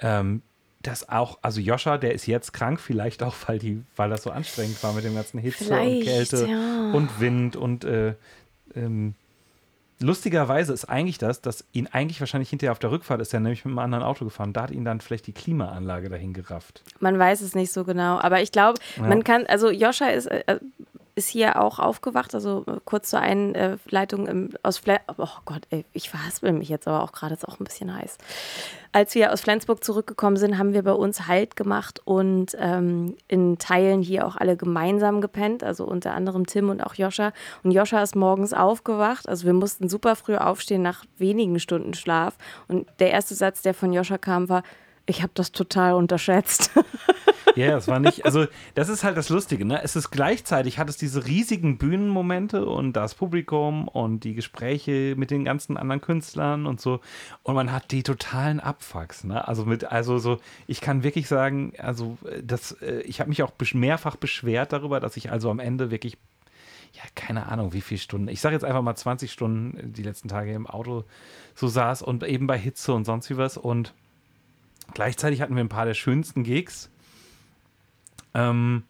[0.00, 0.42] ähm,
[0.82, 4.30] dass auch, also Joscha, der ist jetzt krank, vielleicht auch, weil, die, weil das so
[4.30, 6.92] anstrengend war mit dem ganzen Hitze und Vielleicht, Kälte ja.
[6.92, 8.14] und Wind und äh,
[8.76, 9.14] ähm,
[10.00, 13.64] lustigerweise ist eigentlich das, dass ihn eigentlich wahrscheinlich hinterher auf der Rückfahrt ist er nämlich
[13.64, 14.52] mit einem anderen Auto gefahren.
[14.52, 16.84] Da hat ihn dann vielleicht die Klimaanlage dahin gerafft.
[17.00, 18.18] Man weiß es nicht so genau.
[18.20, 19.02] Aber ich glaube, Ja.
[19.02, 20.60] man kann, also Joscha ist, äh,
[21.18, 25.84] ist hier auch aufgewacht, also äh, kurz zur Einleitung im, aus Fle Oh Gott, ey,
[25.92, 28.16] ich verhaspel mich jetzt aber auch gerade, ist auch ein bisschen heiß.
[28.92, 33.58] Als wir aus Flensburg zurückgekommen sind, haben wir bei uns Halt gemacht und ähm, in
[33.58, 37.32] Teilen hier auch alle gemeinsam gepennt, also unter anderem Tim und auch Joscha.
[37.64, 42.38] Und Joscha ist morgens aufgewacht, also wir mussten super früh aufstehen nach wenigen Stunden Schlaf.
[42.68, 44.62] Und der erste Satz, der von Joscha kam, war,
[45.08, 46.70] ich habe das total unterschätzt.
[47.54, 49.82] Ja, das war nicht, also das ist halt das Lustige, ne?
[49.82, 55.32] Es ist gleichzeitig, hat es diese riesigen Bühnenmomente und das Publikum und die Gespräche mit
[55.32, 57.00] den ganzen anderen Künstlern und so.
[57.42, 59.48] Und man hat die totalen Abfucks, ne?
[59.48, 63.42] Also mit, also so, ich kann wirklich sagen, also äh, das, äh, ich habe mich
[63.42, 66.16] auch mehrfach beschwert darüber, dass ich also am Ende wirklich
[66.92, 68.28] ja, keine Ahnung, wie viele Stunden.
[68.28, 71.04] Ich sage jetzt einfach mal 20 Stunden die letzten Tage im Auto
[71.54, 73.56] so saß und eben bei Hitze und sonst wie was.
[73.56, 73.94] Und
[74.94, 76.90] gleichzeitig hatten wir ein paar der schönsten Gigs.
[78.34, 78.84] Ähm,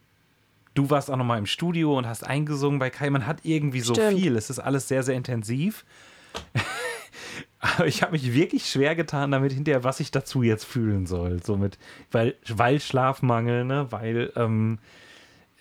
[0.74, 3.10] du warst auch noch mal im Studio und hast eingesungen bei Kai.
[3.10, 4.18] Man hat irgendwie so Stimmt.
[4.18, 4.36] viel.
[4.36, 5.84] Es ist alles sehr, sehr intensiv.
[7.60, 11.42] Aber ich habe mich wirklich schwer getan damit hinterher, was ich dazu jetzt fühlen soll.
[11.42, 11.78] So mit,
[12.12, 13.88] weil, weil Schlafmangel, ne?
[13.90, 14.78] weil, ähm,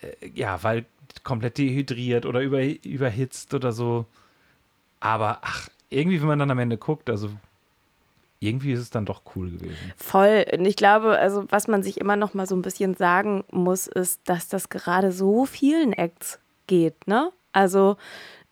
[0.02, 0.86] äh, ja, weil
[1.24, 4.06] komplett dehydriert oder über, überhitzt oder so.
[5.00, 7.30] Aber ach, irgendwie, wenn man dann am Ende guckt, also
[8.40, 9.94] irgendwie ist es dann doch cool gewesen.
[9.96, 10.46] Voll.
[10.54, 13.88] Und ich glaube, also was man sich immer noch mal so ein bisschen sagen muss,
[13.88, 17.32] ist, dass das gerade so vielen Acts geht, ne?
[17.52, 17.98] Also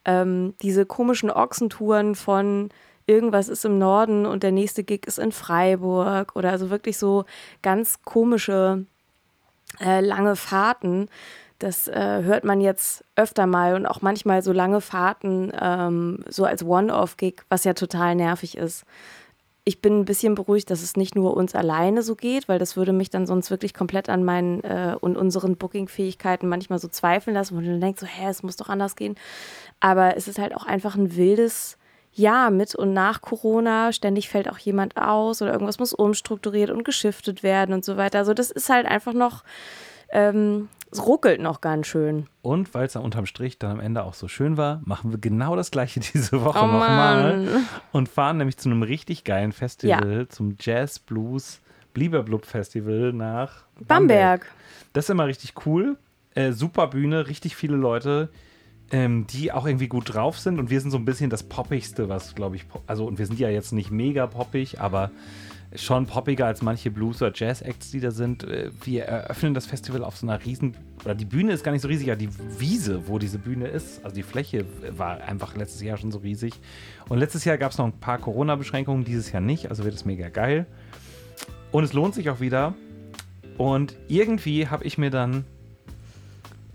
[0.06, 2.70] ähm, diese komischen Ochsentouren von
[3.06, 7.26] irgendwas ist im Norden und der nächste Gig ist in Freiburg oder also wirklich so
[7.62, 8.86] ganz komische
[9.80, 11.10] äh, lange Fahrten.
[11.60, 16.46] Das äh, hört man jetzt öfter mal und auch manchmal so lange Fahrten ähm, so
[16.46, 18.86] als One-Off-Gig, was ja total nervig ist
[19.68, 22.78] ich bin ein bisschen beruhigt, dass es nicht nur uns alleine so geht, weil das
[22.78, 27.34] würde mich dann sonst wirklich komplett an meinen äh, und unseren Booking-Fähigkeiten manchmal so zweifeln
[27.34, 29.16] lassen, wo dann denkst, so, hä, es muss doch anders gehen.
[29.80, 31.80] Aber es ist halt auch einfach ein wildes
[32.14, 33.92] Jahr mit und nach Corona.
[33.92, 38.20] Ständig fällt auch jemand aus oder irgendwas muss umstrukturiert und geschiftet werden und so weiter.
[38.20, 39.44] Also das ist halt einfach noch
[40.10, 42.28] ähm, es ruckelt noch ganz schön.
[42.42, 45.18] Und weil es dann unterm Strich dann am Ende auch so schön war, machen wir
[45.18, 47.48] genau das gleiche diese Woche Oh nochmal
[47.92, 51.62] und fahren nämlich zu einem richtig geilen Festival, zum Jazz Blues
[51.94, 54.46] Blieberblub Festival nach Bamberg.
[54.94, 55.98] Das ist immer richtig cool.
[56.36, 58.30] Äh, super Bühne, richtig viele Leute,
[58.92, 60.60] ähm, die auch irgendwie gut drauf sind.
[60.60, 63.40] Und wir sind so ein bisschen das Poppigste, was, glaube ich, also, und wir sind
[63.40, 65.10] ja jetzt nicht mega poppig, aber
[65.78, 68.44] schon poppiger als manche Blues- oder Jazz-Acts, die da sind.
[68.44, 71.82] Äh, Wir eröffnen das Festival auf so einer riesen, oder die Bühne ist gar nicht
[71.82, 75.82] so riesig, aber die Wiese, wo diese Bühne ist, also die Fläche war einfach letztes
[75.82, 76.54] Jahr schon so riesig.
[77.10, 80.06] Und letztes Jahr gab es noch ein paar Corona-Beschränkungen, dieses Jahr nicht, also wird es
[80.06, 80.66] mega geil.
[81.72, 82.74] Und es lohnt sich auch wieder.
[83.58, 85.46] Und irgendwie habe ich mir dann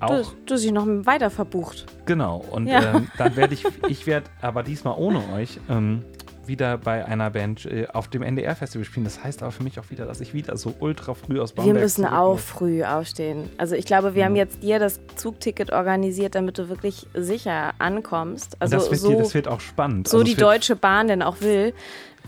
[0.01, 1.85] Du, auch du sie noch weiter verbucht.
[2.07, 2.97] Genau, und Ja.
[2.97, 6.03] ähm, dann werde ich, ich werde aber diesmal ohne euch ähm,
[6.51, 9.05] wieder bei einer Band äh, auf dem NDR-Festival spielen.
[9.05, 11.75] Das heißt aber für mich auch wieder, dass ich wieder so ultra früh aus Bamberg
[11.75, 13.49] Wir müssen auch früh aufstehen.
[13.57, 18.57] Also ich glaube, wir haben jetzt dir das Zugticket organisiert, damit du wirklich sicher ankommst.
[18.61, 20.09] Also das, wird, so, das wird auch spannend.
[20.09, 21.73] so Also die Deutsche Bahn denn auch will.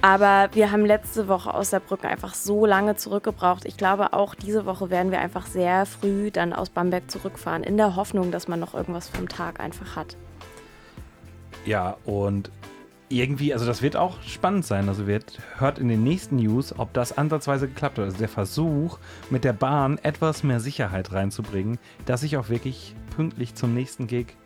[0.01, 3.67] Aber wir haben letzte Woche aus Saarbrücken einfach so lange zurückgebraucht.
[3.67, 7.77] Ich glaube, auch diese Woche werden wir einfach sehr früh dann aus Bamberg zurückfahren, in
[7.77, 10.17] der Hoffnung, dass man noch irgendwas vom Tag einfach hat.
[11.65, 12.51] Ja, und
[13.13, 14.89] irgendwie, also das wird auch spannend sein.
[14.89, 18.05] Also wird, hört in den nächsten News, ob das ansatzweise geklappt hat.
[18.07, 18.99] Also der Versuch,
[19.31, 24.37] mit der Bahn etwas mehr Sicherheit reinzubringen, dass ich auch wirklich pünktlich zum nächsten Gig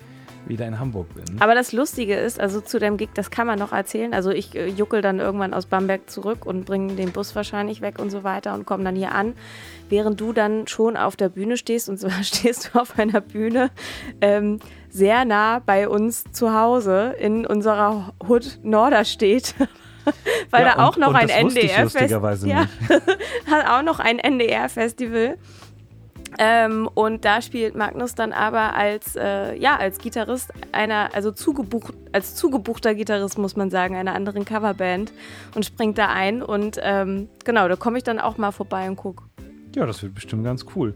[0.49, 1.25] wieder in Hamburg bin.
[1.41, 4.15] Aber das Lustige ist, also zu dem Gig, das kann man noch erzählen.
[4.15, 7.99] Also ich äh, juckel dann irgendwann aus Bamberg zurück und bringe den Bus wahrscheinlich weg
[7.99, 9.35] und so weiter und komme dann hier an,
[9.89, 11.89] während du dann schon auf der Bühne stehst.
[11.89, 13.71] Und zwar stehst du auf einer Bühne
[14.21, 14.61] ähm,
[14.97, 19.55] sehr nah bei uns zu Hause in unserer Hood Norderstedt.
[20.51, 22.39] Weil Ja, da auch und- noch und ein NDR-Festival.
[22.45, 22.67] Ja,
[23.51, 25.37] hat auch noch ein NDR-Festival.
[26.39, 31.95] Ähm, und da spielt Magnus dann aber als, äh, ja, als Gitarrist einer, also zugebucht,
[32.13, 35.13] als zugebuchter Gitarrist, muss man sagen, einer anderen Coverband
[35.55, 36.43] und springt da ein.
[36.43, 39.25] Und ähm, genau, da komme ich dann auch mal vorbei und gucke.
[39.75, 40.95] Ja, das wird bestimmt ganz cool.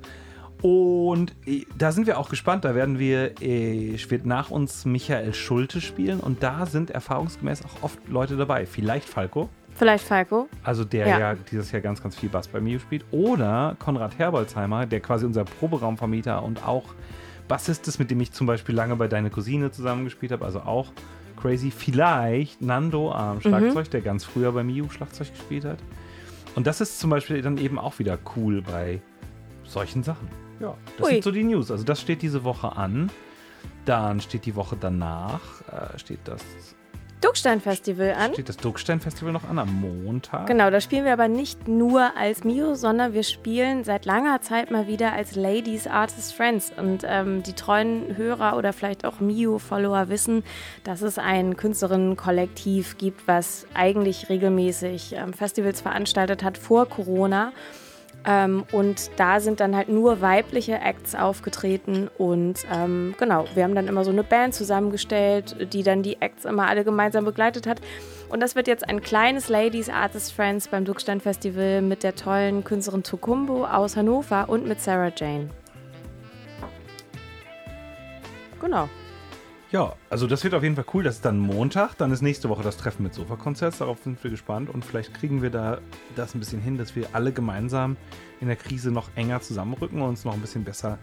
[0.62, 2.64] Und äh, da sind wir auch gespannt.
[2.64, 7.83] Da werden wir, äh, wird nach uns Michael Schulte spielen und da sind erfahrungsgemäß auch
[7.83, 8.66] oft Leute dabei.
[8.66, 10.49] Vielleicht Falco, Vielleicht Falco.
[10.62, 11.18] also der Ja.
[11.18, 13.05] ja, dieses Jahr ganz, ganz viel Bass bei mir spielt.
[13.11, 16.85] Oder Konrad Herbolzheimer, der quasi unser Proberaumvermieter und auch
[17.49, 20.44] Bassist ist, mit dem ich zum Beispiel lange bei Deine Cousine zusammengespielt habe.
[20.44, 20.92] Also auch
[21.40, 21.70] crazy.
[21.70, 25.79] Vielleicht Nando am Schlagzeug, der ganz früher bei Miu Schlagzeug gespielt hat.
[26.55, 29.01] Und das ist zum Beispiel dann eben auch wieder cool bei
[29.64, 30.29] solchen Sachen.
[30.61, 31.12] Ja, das Ui.
[31.14, 31.70] sind so die News.
[31.70, 33.11] Also das steht diese Woche an.
[33.87, 35.40] Dann steht die Woche danach,
[35.73, 36.44] äh, steht das,
[37.20, 38.33] Duckstein-Festival an.
[38.33, 40.46] steht das Duckstein-Festival noch an am Montag.
[40.46, 44.70] Genau, da spielen wir aber nicht nur als Mio, sondern wir spielen seit langer Zeit
[44.70, 46.73] mal wieder als Ladies Artist Friends.
[46.75, 50.44] Und ähm, die treuen Hörer oder vielleicht auch Mio-Follower wissen,
[50.85, 57.53] dass es ein Künstlerinnen-Kollektiv gibt, was eigentlich regelmäßig ähm, Festivals veranstaltet hat vor Corona.
[58.27, 63.75] Ähm, und da sind dann halt nur weibliche Acts aufgetreten und ähm, genau, wir haben
[63.75, 67.81] dann immer so eine Band zusammengestellt, die dann die Acts immer alle gemeinsam begleitet hat.
[68.29, 72.63] Und das wird jetzt ein kleines Ladies Artist Friends beim Duckstein Festival mit der tollen
[72.63, 75.49] Künstlerin Tukumbo aus Hannover und mit Sarah Jane.
[78.61, 78.89] Genau.
[79.73, 81.05] Ja, also das wird auf jeden Fall cool.
[81.05, 81.95] Das ist dann Montag.
[81.95, 83.79] Dann ist nächste Woche das Treffen mit Sofa-Konzerts.
[83.79, 84.69] Darauf sind wir gespannt.
[84.69, 85.79] Und vielleicht kriegen wir da
[86.17, 87.97] das ein bisschen hin, dass wir alle gemeinsam
[88.41, 90.99] in der Krise noch enger zusammenrücken und uns noch ein bisschen besser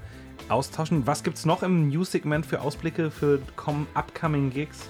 [0.50, 1.08] austauschen.
[1.08, 4.90] Was gibt es noch im News-Segment für Ausblicke für com upcoming Gigs?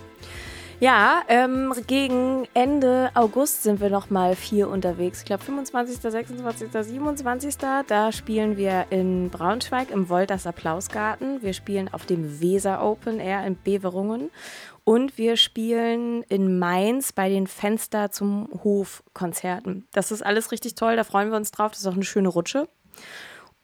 [0.79, 5.19] Ja, ähm, gegen Ende August sind wir noch mal vier unterwegs.
[5.19, 7.55] Ich glaube 25., 26., 27.
[7.87, 11.41] Da spielen wir in Braunschweig im Wolters Applausgarten.
[11.41, 14.29] Wir spielen auf dem Weser Open Air in Beverungen.
[14.83, 19.87] Und wir spielen in Mainz bei den Fenster zum Hof Konzerten.
[19.93, 21.71] Das ist alles richtig toll, da freuen wir uns drauf.
[21.71, 22.69] Das ist auch eine schöne Rutsche.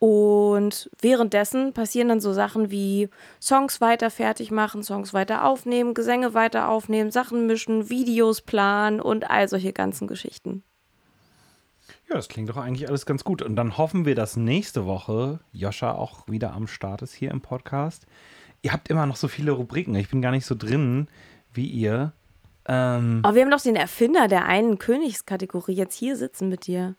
[0.05, 3.07] Und währenddessen passieren dann so Sachen wie
[3.41, 9.29] Songs weiter fertig machen, Songs weiter aufnehmen, Gesänge weiter aufnehmen, Sachen mischen, Videos planen und
[9.29, 10.61] all solche ganzen Geschichten.
[12.09, 13.41] Ja, das klingt doch eigentlich alles ganz gut.
[13.41, 17.39] Und dann hoffen wir, dass nächste Woche Joscha auch wieder am Start ist hier im
[17.39, 18.05] Podcast.
[18.61, 19.95] Ihr habt immer noch so viele Rubriken.
[19.95, 21.07] Ich bin gar nicht so drin
[21.53, 22.11] wie ihr.
[22.67, 26.97] Ähm, Aber wir haben doch den Erfinder der einen Königskategorie jetzt hier sitzen mit dir.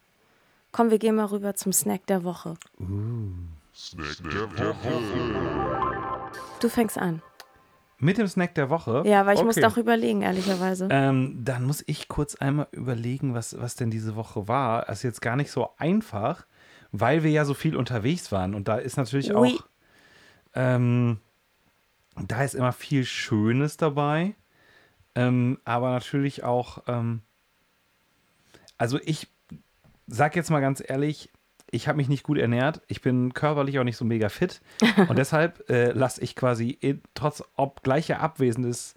[0.74, 2.54] Komm, wir gehen mal rüber zum Snack der Woche.
[6.60, 7.22] Du fängst an.
[8.00, 9.04] mit dem Snack der Woche.
[9.06, 9.46] Ja, weil ich Okay.
[9.46, 10.88] musste auch überlegen, ehrlicherweise.
[10.90, 14.84] Ähm, dann muss ich kurz einmal überlegen, was, was denn diese Woche war.
[14.86, 16.44] Das ist jetzt gar nicht so einfach,
[16.90, 18.56] weil wir ja so viel unterwegs waren.
[18.56, 19.56] Und da ist natürlich Oui.
[19.60, 19.68] auch
[20.54, 21.20] Ähm,
[22.16, 24.34] da ist immer viel Schönes dabei.
[25.14, 27.22] Ähm, aber natürlich auch, ähm,
[28.76, 29.28] also ich
[30.06, 31.30] sag jetzt mal ganz ehrlich,
[31.70, 32.82] ich habe mich nicht gut ernährt.
[32.86, 34.60] Ich bin körperlich auch nicht so mega fit.
[35.08, 38.94] Und deshalb äh, lasse ich quasi, in, trotz ob gleicher Abwesendes,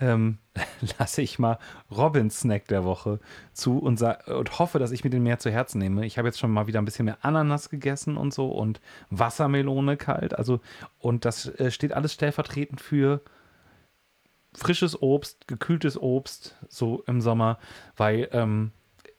[0.00, 0.38] ähm,
[0.98, 1.58] lasse ich mal
[1.90, 3.20] Robins Snack der Woche
[3.52, 6.04] zu und, und hoffe, dass ich mir den mehr zu Herzen nehme.
[6.04, 9.96] Ich habe jetzt schon mal wieder ein bisschen mehr Ananas gegessen und so und Wassermelone
[9.96, 10.34] kalt.
[10.36, 10.60] Also,
[10.98, 13.22] und das äh, steht alles stellvertretend für
[14.52, 17.58] frisches Obst, gekühltes Obst, so im Sommer,
[17.96, 18.72] weil ähm,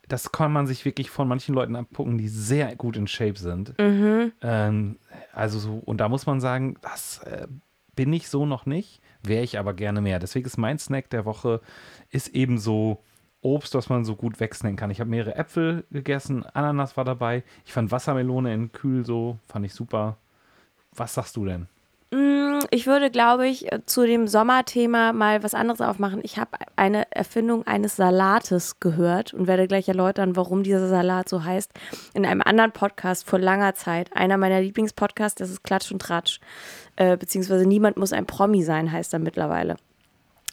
[0.08, 3.78] das kann man sich wirklich von manchen Leuten abgucken, die sehr gut in Shape sind.
[3.78, 4.32] Mhm.
[4.42, 4.98] Ähm,
[5.34, 7.48] also so, und da muss man sagen, das äh,
[7.96, 10.20] bin ich so noch nicht, wäre ich aber gerne mehr.
[10.20, 11.62] Deswegen ist mein Snack der Woche,
[12.10, 13.04] ist eben so
[13.42, 14.92] Obst, was man so gut wegsnacken kann.
[14.92, 17.44] Ich habe mehrere Äpfel gegessen, Ananas war dabei.
[17.66, 20.18] Ich fand Wassermelone in kühl so, fand ich super.
[20.96, 21.68] Was sagst du denn?
[22.12, 26.22] Mm, ich würde, glaube ich, äh, zu dem Sommerthema mal was anderes aufmachen.
[26.24, 31.44] Ich habe eine Erfindung eines Salates gehört und werde gleich erläutern, warum dieser Salat so
[31.44, 31.72] heißt.
[32.14, 34.16] In einem anderen Podcast vor langer Zeit.
[34.16, 36.40] Einer meiner Lieblingspodcasts, das ist Klatsch und Tratsch.
[36.96, 39.76] Äh, beziehungsweise Niemand muss ein Promi sein, heißt er mittlerweile.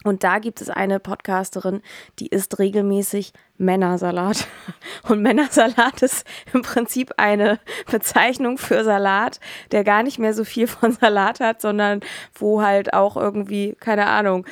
[0.04, 1.80] Und da gibt es eine Podcasterin,
[2.20, 4.46] die isst regelmäßig Männersalat.
[5.08, 7.58] Und Männersalat ist im Prinzip eine
[7.90, 9.40] Bezeichnung für Salat,
[9.72, 12.00] der gar nicht mehr so viel von Salat hat, sondern
[12.34, 14.46] wo halt auch irgendwie, keine Ahnung,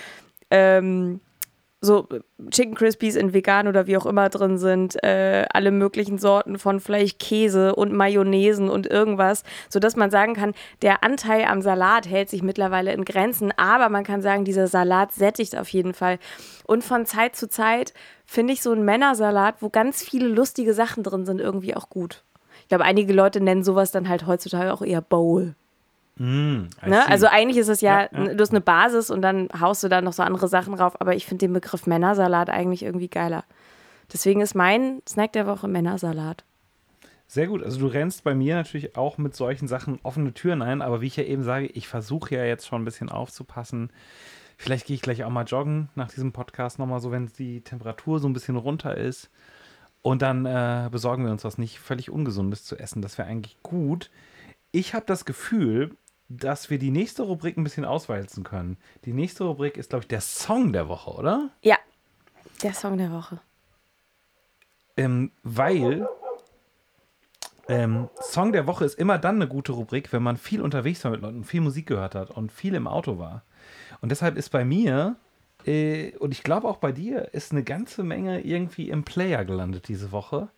[0.50, 1.20] ähm,
[1.84, 2.06] so
[2.50, 6.78] Chicken Crispies in vegan oder wie auch immer drin sind, äh, alle möglichen Sorten von
[6.78, 12.30] Fleisch, Käse und Mayonnaisen und irgendwas, sodass man sagen kann, der Anteil am Salat hält
[12.30, 16.20] sich mittlerweile in Grenzen, aber man kann sagen, dieser Salat sättigt auf jeden Fall.
[16.64, 17.92] Und von Zeit zu Zeit
[18.24, 22.22] finde ich so einen Männersalat, wo ganz viele lustige Sachen drin sind, irgendwie auch gut.
[22.62, 25.56] Ich glaube, einige Leute nennen sowas dann halt heutzutage auch eher Bowl.
[26.16, 27.08] Mm, ne?
[27.08, 29.88] Also eigentlich ist es ja, ja, ja, du hast eine Basis und dann haust du
[29.88, 33.44] da noch so andere Sachen drauf, aber ich finde den Begriff Männersalat eigentlich irgendwie geiler.
[34.12, 36.44] Deswegen ist mein Snack der Woche Männersalat.
[37.26, 37.62] Sehr gut.
[37.62, 41.06] Also du rennst bei mir natürlich auch mit solchen Sachen offene Türen ein, aber wie
[41.06, 43.90] ich ja eben sage, ich versuche ja jetzt schon ein bisschen aufzupassen.
[44.58, 48.20] Vielleicht gehe ich gleich auch mal joggen nach diesem Podcast nochmal so, wenn die Temperatur
[48.20, 49.30] so ein bisschen runter ist.
[50.02, 53.00] Und dann äh, besorgen wir uns was nicht völlig Ungesundes zu essen.
[53.00, 54.10] Das wäre eigentlich gut.
[54.70, 55.96] Ich habe das Gefühl,
[56.28, 58.78] dass wir die nächste Rubrik ein bisschen auswalzen können.
[59.04, 61.50] Die nächste Rubrik ist, glaube ich, der Song der Woche, oder?
[61.62, 61.76] Ja,
[62.62, 63.40] der Song der Woche.
[64.96, 66.08] Ähm, weil
[67.68, 71.10] ähm, Song der Woche ist immer dann eine gute Rubrik, wenn man viel unterwegs war
[71.10, 73.44] mit Leuten, viel Musik gehört hat und viel im Auto war.
[74.00, 75.16] Und deshalb ist bei mir
[75.66, 79.88] äh, und ich glaube auch bei dir ist eine ganze Menge irgendwie im Player gelandet
[79.88, 80.48] diese Woche.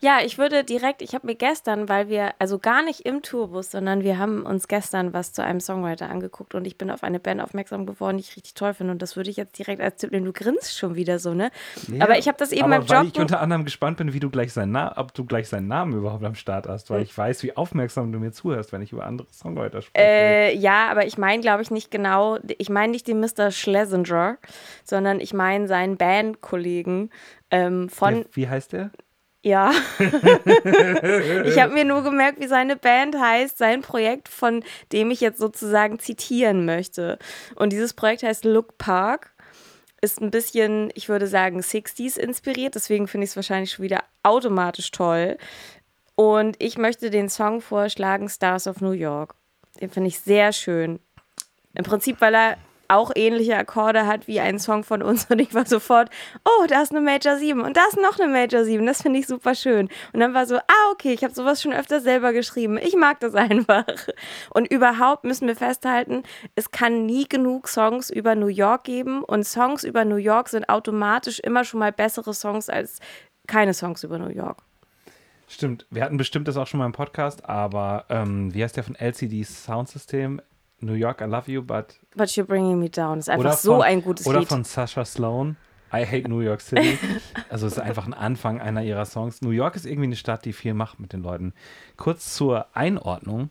[0.00, 3.70] Ja, ich würde direkt, ich habe mir gestern, weil wir, also gar nicht im Tourbus,
[3.70, 7.20] sondern wir haben uns gestern was zu einem Songwriter angeguckt und ich bin auf eine
[7.20, 9.96] Band aufmerksam geworden, die ich richtig toll finde und das würde ich jetzt direkt als
[9.96, 10.26] Tipp nehmen.
[10.26, 11.50] Du grinst schon wieder so, ne?
[11.88, 12.90] Ja, aber ich habe das eben aber beim Job.
[12.98, 15.92] Weil ich unter anderem gespannt bin, wie du gleich seinen ob du gleich seinen Namen
[15.94, 17.04] überhaupt am Start hast, weil hm.
[17.04, 20.06] ich weiß, wie aufmerksam du mir zuhörst, wenn ich über andere Songwriter spreche.
[20.06, 23.50] Äh, ja, aber ich meine, glaube ich, nicht genau, ich meine nicht den Mr.
[23.50, 24.38] Schlesinger,
[24.84, 27.10] sondern ich meine seinen Bandkollegen
[27.50, 28.14] ähm, von.
[28.14, 28.90] Der, wie heißt der?
[29.42, 29.72] Ja.
[29.98, 35.38] ich habe mir nur gemerkt, wie seine Band heißt, sein Projekt, von dem ich jetzt
[35.38, 37.18] sozusagen zitieren möchte.
[37.56, 39.34] Und dieses Projekt heißt Look Park.
[40.00, 42.74] Ist ein bisschen, ich würde sagen, 60s inspiriert.
[42.74, 45.38] Deswegen finde ich es wahrscheinlich schon wieder automatisch toll.
[46.14, 49.34] Und ich möchte den Song vorschlagen, Stars of New York.
[49.80, 51.00] Den finde ich sehr schön.
[51.74, 55.54] Im Prinzip, weil er auch ähnliche Akkorde hat wie ein Song von uns und ich
[55.54, 56.10] war sofort,
[56.44, 59.18] oh, da ist eine Major 7 und da ist noch eine Major 7, das finde
[59.18, 59.88] ich super schön.
[60.12, 63.20] Und dann war so, ah, okay, ich habe sowas schon öfter selber geschrieben, ich mag
[63.20, 63.84] das einfach.
[64.50, 66.22] Und überhaupt müssen wir festhalten,
[66.54, 70.68] es kann nie genug Songs über New York geben und Songs über New York sind
[70.68, 72.98] automatisch immer schon mal bessere Songs als
[73.46, 74.62] keine Songs über New York.
[75.48, 78.84] Stimmt, wir hatten bestimmt das auch schon mal im Podcast, aber ähm, wie heißt der
[78.84, 80.40] von LCD Sound System?
[80.82, 81.98] New York, I love you, but.
[82.16, 83.18] But you're bringing me down.
[83.18, 84.48] Ist einfach so von, ein gutes oder Lied.
[84.48, 85.56] Oder von Sasha Sloan.
[85.92, 86.98] I hate New York City.
[87.50, 89.42] also es ist einfach ein Anfang einer ihrer Songs.
[89.42, 91.52] New York ist irgendwie eine Stadt, die viel macht mit den Leuten.
[91.96, 93.50] Kurz zur Einordnung.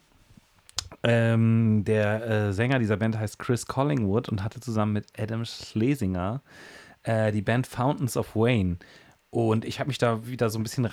[1.04, 6.42] Ähm, der äh, Sänger dieser Band heißt Chris Collingwood und hatte zusammen mit Adam Schlesinger
[7.04, 8.78] äh, die Band Fountains of Wayne.
[9.30, 10.84] Und ich habe mich da wieder so ein bisschen